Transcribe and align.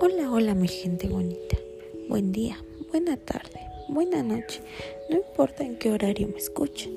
Hola, 0.00 0.30
hola 0.30 0.54
mi 0.54 0.68
gente 0.68 1.08
bonita. 1.08 1.56
Buen 2.08 2.30
día, 2.30 2.56
buena 2.92 3.16
tarde, 3.16 3.58
buena 3.88 4.22
noche. 4.22 4.62
No 5.10 5.16
importa 5.16 5.64
en 5.64 5.76
qué 5.76 5.90
horario 5.90 6.28
me 6.28 6.38
escuchen. 6.38 6.92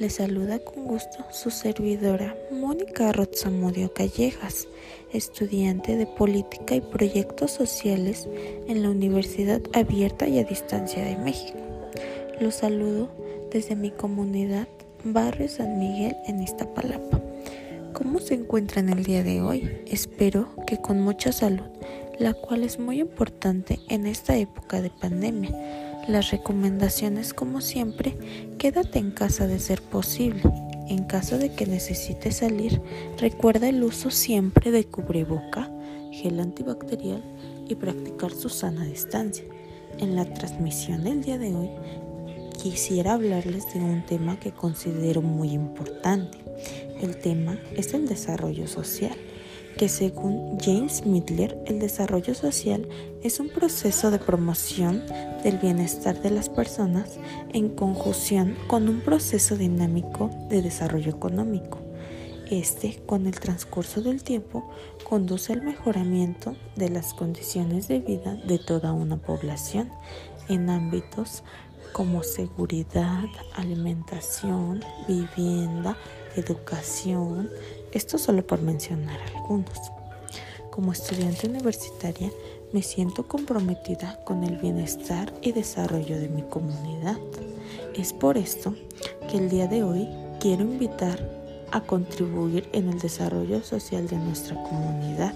Les 0.00 0.14
saluda 0.14 0.58
con 0.58 0.84
gusto 0.84 1.24
su 1.30 1.52
servidora 1.52 2.36
Mónica 2.50 3.12
Rotzamudio 3.12 3.92
Callejas, 3.94 4.66
estudiante 5.12 5.96
de 5.96 6.06
Política 6.06 6.74
y 6.74 6.80
Proyectos 6.80 7.52
Sociales 7.52 8.28
en 8.66 8.82
la 8.82 8.90
Universidad 8.90 9.60
Abierta 9.72 10.26
y 10.26 10.40
a 10.40 10.44
Distancia 10.44 11.04
de 11.04 11.16
México. 11.18 11.60
Los 12.40 12.56
saludo 12.56 13.10
desde 13.52 13.76
mi 13.76 13.92
comunidad 13.92 14.66
Barrio 15.04 15.48
San 15.48 15.78
Miguel 15.78 16.16
en 16.26 16.42
Iztapalapa. 16.42 17.20
¿Cómo 17.92 18.18
se 18.18 18.34
encuentran 18.34 18.88
el 18.88 19.04
día 19.04 19.22
de 19.22 19.40
hoy? 19.40 19.70
Espero 19.86 20.48
que 20.66 20.78
con 20.78 21.00
mucha 21.00 21.30
salud 21.30 21.62
la 22.18 22.34
cual 22.34 22.64
es 22.64 22.78
muy 22.78 23.00
importante 23.00 23.80
en 23.88 24.06
esta 24.06 24.36
época 24.36 24.80
de 24.80 24.90
pandemia. 24.90 25.50
Las 26.08 26.30
recomendaciones, 26.30 27.32
como 27.34 27.60
siempre, 27.60 28.16
quédate 28.58 28.98
en 28.98 29.10
casa 29.10 29.46
de 29.46 29.58
ser 29.58 29.82
posible. 29.82 30.42
En 30.88 31.04
caso 31.04 31.38
de 31.38 31.52
que 31.52 31.66
necesites 31.66 32.36
salir, 32.36 32.80
recuerda 33.18 33.68
el 33.68 33.82
uso 33.82 34.10
siempre 34.10 34.70
de 34.70 34.84
cubreboca, 34.84 35.70
gel 36.12 36.40
antibacterial 36.40 37.22
y 37.68 37.74
practicar 37.74 38.32
su 38.32 38.50
sana 38.50 38.84
distancia. 38.84 39.44
En 39.98 40.14
la 40.14 40.26
transmisión 40.26 41.04
del 41.04 41.22
día 41.22 41.38
de 41.38 41.54
hoy, 41.54 41.70
quisiera 42.62 43.14
hablarles 43.14 43.72
de 43.72 43.80
un 43.80 44.04
tema 44.04 44.38
que 44.38 44.52
considero 44.52 45.22
muy 45.22 45.52
importante. 45.52 46.38
El 47.00 47.16
tema 47.16 47.58
es 47.76 47.94
el 47.94 48.06
desarrollo 48.06 48.66
social 48.66 49.16
que 49.76 49.88
según 49.88 50.58
James 50.60 51.04
Midler, 51.04 51.58
el 51.66 51.80
desarrollo 51.80 52.34
social 52.34 52.88
es 53.22 53.40
un 53.40 53.48
proceso 53.48 54.10
de 54.10 54.18
promoción 54.18 55.02
del 55.42 55.58
bienestar 55.58 56.20
de 56.22 56.30
las 56.30 56.48
personas 56.48 57.18
en 57.52 57.70
conjunción 57.70 58.56
con 58.66 58.88
un 58.88 59.00
proceso 59.00 59.56
dinámico 59.56 60.30
de 60.48 60.62
desarrollo 60.62 61.10
económico. 61.10 61.78
Este, 62.50 63.00
con 63.06 63.26
el 63.26 63.40
transcurso 63.40 64.02
del 64.02 64.22
tiempo, 64.22 64.70
conduce 65.08 65.52
al 65.52 65.62
mejoramiento 65.62 66.54
de 66.76 66.90
las 66.90 67.14
condiciones 67.14 67.88
de 67.88 68.00
vida 68.00 68.34
de 68.46 68.58
toda 68.58 68.92
una 68.92 69.16
población 69.16 69.90
en 70.48 70.68
ámbitos 70.68 71.42
como 71.92 72.22
seguridad, 72.22 73.24
alimentación, 73.54 74.84
vivienda, 75.08 75.96
educación, 76.36 77.48
esto 77.94 78.18
solo 78.18 78.46
por 78.46 78.60
mencionar 78.60 79.18
algunos. 79.34 79.92
Como 80.70 80.92
estudiante 80.92 81.48
universitaria 81.48 82.30
me 82.72 82.82
siento 82.82 83.28
comprometida 83.28 84.18
con 84.24 84.42
el 84.42 84.56
bienestar 84.56 85.32
y 85.40 85.52
desarrollo 85.52 86.18
de 86.18 86.28
mi 86.28 86.42
comunidad. 86.42 87.16
Es 87.94 88.12
por 88.12 88.36
esto 88.36 88.74
que 89.30 89.38
el 89.38 89.48
día 89.48 89.68
de 89.68 89.84
hoy 89.84 90.08
quiero 90.40 90.62
invitar 90.64 91.18
a 91.70 91.80
contribuir 91.80 92.68
en 92.72 92.88
el 92.88 92.98
desarrollo 92.98 93.62
social 93.62 94.08
de 94.08 94.16
nuestra 94.16 94.60
comunidad 94.64 95.34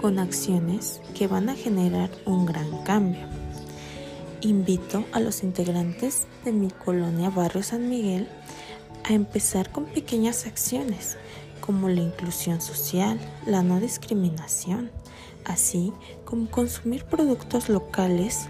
con 0.00 0.20
acciones 0.20 1.00
que 1.14 1.26
van 1.26 1.48
a 1.48 1.56
generar 1.56 2.10
un 2.24 2.46
gran 2.46 2.84
cambio. 2.84 3.26
Invito 4.40 5.04
a 5.10 5.18
los 5.18 5.42
integrantes 5.42 6.28
de 6.44 6.52
mi 6.52 6.70
colonia 6.70 7.30
Barrio 7.30 7.64
San 7.64 7.88
Miguel 7.88 8.28
a 9.08 9.14
empezar 9.14 9.72
con 9.72 9.86
pequeñas 9.86 10.46
acciones 10.46 11.16
como 11.60 11.88
la 11.88 12.00
inclusión 12.00 12.60
social, 12.60 13.18
la 13.46 13.62
no 13.62 13.80
discriminación, 13.80 14.90
así 15.44 15.92
como 16.24 16.50
consumir 16.50 17.04
productos 17.04 17.68
locales, 17.68 18.48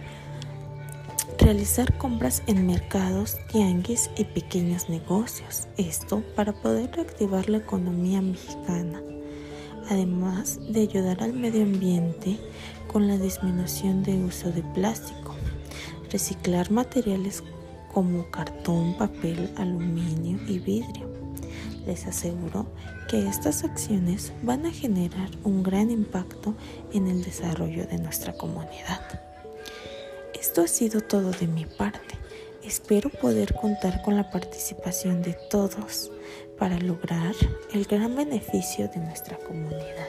realizar 1.39 1.97
compras 1.97 2.43
en 2.47 2.67
mercados, 2.67 3.37
tianguis 3.53 4.11
y 4.17 4.25
pequeños 4.25 4.89
negocios, 4.89 5.69
esto 5.77 6.23
para 6.35 6.53
poder 6.53 6.91
reactivar 6.93 7.49
la 7.49 7.59
economía 7.59 8.21
mexicana, 8.21 9.01
además 9.89 10.59
de 10.69 10.81
ayudar 10.83 11.23
al 11.23 11.33
medio 11.33 11.63
ambiente 11.63 12.37
con 12.93 13.07
la 13.07 13.17
disminución 13.17 14.03
de 14.03 14.17
uso 14.25 14.51
de 14.51 14.63
plástico, 14.75 15.35
reciclar 16.11 16.71
materiales 16.73 17.45
como 17.99 18.31
cartón, 18.31 18.95
papel, 18.97 19.53
aluminio 19.57 20.39
y 20.47 20.61
vidrio. 20.61 21.11
Les 21.85 22.07
aseguro 22.07 22.65
que 23.11 23.27
estas 23.27 23.65
acciones 23.65 24.33
van 24.45 24.67
a 24.67 24.71
generar 24.71 25.29
un 25.43 25.65
gran 25.65 25.91
impacto 25.91 26.55
en 26.93 27.09
el 27.09 27.25
desarrollo 27.25 27.89
de 27.89 27.99
nuestra 27.99 28.35
comunidad. 28.35 29.01
Esto 30.33 30.63
ha 30.63 30.69
sido 30.69 31.01
todo 31.01 31.33
de 31.33 31.49
mi 31.49 31.67
parte. 31.67 32.15
Espero 32.63 33.11
poder 33.11 33.53
contar 33.57 34.01
con 34.03 34.15
la 34.17 34.31
participación 34.31 35.21
de 35.21 35.37
todos 35.51 36.13
para 36.57 36.79
lograr 36.79 37.35
el 37.73 37.85
gran 37.85 38.15
beneficio 38.15 38.87
de 38.87 39.01
nuestra 39.01 39.37
comunidad. 39.39 40.09